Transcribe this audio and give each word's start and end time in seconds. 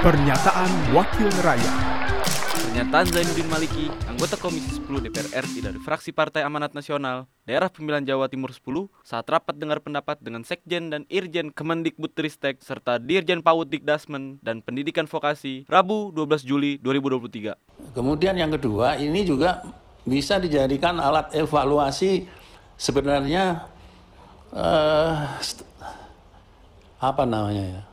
Pernyataan 0.00 0.96
Wakil 0.96 1.28
Rakyat 1.44 1.76
Pernyataan 2.56 3.04
Zainuddin 3.12 3.44
Maliki, 3.52 3.92
anggota 4.08 4.40
Komisi 4.40 4.80
10 4.80 4.88
DPR 4.96 5.28
RI 5.44 5.60
dari 5.60 5.76
fraksi 5.76 6.08
Partai 6.08 6.40
Amanat 6.40 6.72
Nasional, 6.72 7.28
Daerah 7.44 7.68
Pemilihan 7.68 8.08
Jawa 8.08 8.32
Timur 8.32 8.48
10, 8.48 8.88
saat 9.04 9.28
rapat 9.28 9.60
dengar 9.60 9.84
pendapat 9.84 10.16
dengan 10.24 10.40
Sekjen 10.40 10.88
dan 10.88 11.04
Irjen 11.12 11.52
Kemendikbudristek 11.52 12.64
serta 12.64 12.96
Dirjen 12.96 13.44
PAUD 13.44 13.68
Dikdasmen 13.68 14.40
dan 14.40 14.64
Pendidikan 14.64 15.04
Vokasi, 15.04 15.68
Rabu 15.68 16.16
12 16.16 16.48
Juli 16.48 16.80
2023. 16.80 17.92
Kemudian 17.92 18.40
yang 18.40 18.56
kedua, 18.56 18.96
ini 18.96 19.20
juga 19.28 19.60
bisa 20.08 20.40
dijadikan 20.40 20.96
alat 20.96 21.28
evaluasi 21.36 22.24
sebenarnya 22.80 23.68
eh, 24.56 25.14
apa 27.04 27.22
namanya 27.28 27.64
ya? 27.68 27.89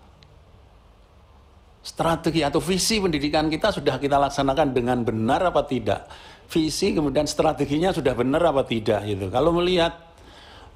Strategi 1.88 2.44
atau 2.44 2.60
visi 2.60 3.00
pendidikan 3.00 3.48
kita 3.48 3.72
sudah 3.72 3.96
kita 3.96 4.20
laksanakan 4.20 4.76
dengan 4.76 5.08
benar 5.08 5.40
apa 5.48 5.64
tidak? 5.64 6.04
Visi 6.52 6.92
kemudian 6.92 7.24
strateginya 7.24 7.96
sudah 7.96 8.12
benar 8.12 8.44
apa 8.52 8.68
tidak 8.68 9.08
gitu. 9.08 9.32
Kalau 9.32 9.56
melihat 9.56 9.96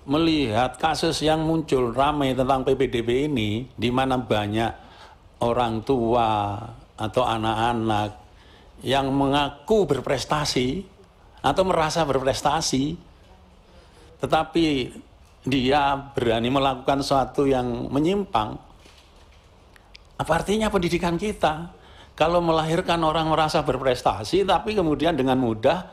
melihat 0.08 0.80
kasus 0.80 1.20
yang 1.20 1.44
muncul 1.44 1.92
ramai 1.92 2.32
tentang 2.32 2.64
PPDB 2.64 3.28
ini 3.28 3.68
di 3.76 3.92
mana 3.92 4.24
banyak 4.24 4.72
orang 5.44 5.84
tua 5.84 6.56
atau 6.96 7.24
anak-anak 7.28 8.16
yang 8.80 9.12
mengaku 9.12 9.84
berprestasi 9.84 10.88
atau 11.44 11.64
merasa 11.68 12.08
berprestasi 12.08 12.96
tetapi 14.24 14.66
dia 15.44 15.98
berani 16.16 16.50
melakukan 16.50 17.04
sesuatu 17.04 17.50
yang 17.50 17.90
menyimpang 17.90 18.71
apa 20.22 20.32
artinya 20.38 20.70
pendidikan 20.70 21.18
kita? 21.18 21.74
Kalau 22.14 22.46
melahirkan 22.46 23.02
orang 23.02 23.26
merasa 23.34 23.66
berprestasi, 23.66 24.46
tapi 24.46 24.78
kemudian 24.78 25.18
dengan 25.18 25.42
mudah 25.42 25.90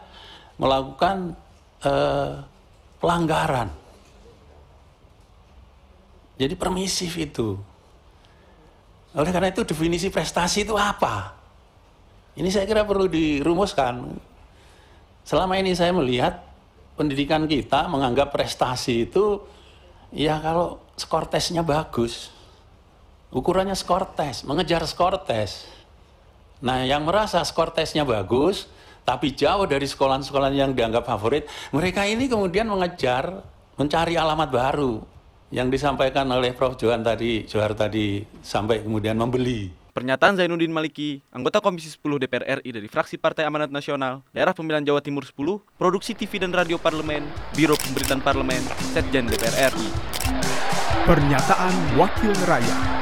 melakukan 0.60 1.32
eh, 1.80 2.44
pelanggaran. 3.00 3.72
Jadi 6.36 6.54
permisif 6.54 7.16
itu. 7.16 7.56
Oleh 9.16 9.32
karena 9.32 9.48
itu 9.48 9.64
definisi 9.64 10.12
prestasi 10.12 10.68
itu 10.68 10.76
apa? 10.76 11.32
Ini 12.36 12.46
saya 12.52 12.68
kira 12.68 12.84
perlu 12.84 13.08
dirumuskan. 13.08 14.12
Selama 15.24 15.56
ini 15.56 15.72
saya 15.72 15.90
melihat 15.96 16.44
pendidikan 16.94 17.48
kita 17.48 17.88
menganggap 17.88 18.30
prestasi 18.30 19.08
itu 19.08 19.40
ya 20.12 20.38
kalau 20.38 20.78
skor 20.94 21.26
tesnya 21.26 21.64
bagus. 21.64 22.37
Ukurannya 23.28 23.76
skor 23.76 24.08
tes, 24.16 24.40
mengejar 24.48 24.80
skor 24.88 25.20
tes. 25.28 25.68
Nah, 26.64 26.80
yang 26.88 27.04
merasa 27.04 27.44
skor 27.44 27.76
tesnya 27.76 28.00
bagus, 28.00 28.72
tapi 29.04 29.36
jauh 29.36 29.68
dari 29.68 29.84
sekolah-sekolah 29.84 30.48
yang 30.48 30.72
dianggap 30.72 31.04
favorit, 31.04 31.44
mereka 31.68 32.08
ini 32.08 32.24
kemudian 32.24 32.64
mengejar, 32.72 33.44
mencari 33.76 34.16
alamat 34.16 34.48
baru 34.48 35.04
yang 35.52 35.68
disampaikan 35.68 36.24
oleh 36.32 36.56
Prof. 36.56 36.80
Johan 36.80 37.04
tadi, 37.04 37.44
Johar 37.44 37.76
tadi 37.76 38.24
sampai 38.40 38.80
kemudian 38.80 39.20
membeli. 39.20 39.76
Pernyataan 39.92 40.40
Zainuddin 40.40 40.72
Maliki, 40.72 41.20
anggota 41.28 41.60
Komisi 41.60 41.92
10 41.92 42.22
DPR 42.24 42.62
RI 42.62 42.70
dari 42.70 42.88
fraksi 42.88 43.20
Partai 43.20 43.44
Amanat 43.44 43.68
Nasional, 43.68 44.24
Daerah 44.32 44.56
Pemilihan 44.56 44.88
Jawa 44.88 45.04
Timur 45.04 45.26
10, 45.26 45.36
Produksi 45.76 46.16
TV 46.16 46.40
dan 46.40 46.54
Radio 46.54 46.80
Parlemen, 46.80 47.28
Biro 47.52 47.76
Pemberitaan 47.76 48.24
Parlemen, 48.24 48.62
Setjen 48.96 49.28
DPR 49.28 49.74
RI. 49.74 49.88
Pernyataan 51.04 51.74
Wakil 51.98 52.32
Rakyat 52.46 52.97